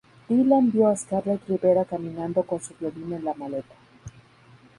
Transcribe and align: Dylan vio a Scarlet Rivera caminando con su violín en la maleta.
Dylan 0.27 0.71
vio 0.71 0.87
a 0.87 0.95
Scarlet 0.95 1.47
Rivera 1.47 1.85
caminando 1.85 2.41
con 2.41 2.59
su 2.59 2.73
violín 2.73 3.13
en 3.13 3.23
la 3.23 3.35
maleta. 3.35 3.75